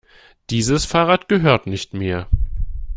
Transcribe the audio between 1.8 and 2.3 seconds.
mir.